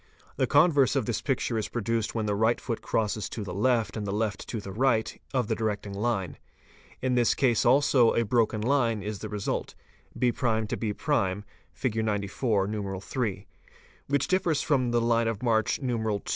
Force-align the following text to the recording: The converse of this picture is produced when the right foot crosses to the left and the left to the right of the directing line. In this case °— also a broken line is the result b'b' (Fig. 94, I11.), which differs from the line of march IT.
The 0.35 0.47
converse 0.47 0.95
of 0.95 1.05
this 1.05 1.21
picture 1.21 1.59
is 1.59 1.67
produced 1.67 2.15
when 2.15 2.25
the 2.25 2.33
right 2.33 2.59
foot 2.59 2.81
crosses 2.81 3.29
to 3.29 3.43
the 3.43 3.53
left 3.53 3.95
and 3.95 4.07
the 4.07 4.11
left 4.11 4.47
to 4.47 4.59
the 4.59 4.71
right 4.71 5.21
of 5.31 5.47
the 5.47 5.53
directing 5.53 5.93
line. 5.93 6.37
In 7.03 7.13
this 7.13 7.35
case 7.35 7.61
°— 7.65 7.65
also 7.69 8.11
a 8.15 8.25
broken 8.25 8.61
line 8.61 9.03
is 9.03 9.19
the 9.19 9.29
result 9.29 9.75
b'b' 10.17 11.43
(Fig. 11.75 12.03
94, 12.03 12.67
I11.), 12.67 13.45
which 14.07 14.27
differs 14.27 14.63
from 14.63 14.89
the 14.89 14.99
line 15.01 15.27
of 15.27 15.43
march 15.43 15.77
IT. 15.77 16.29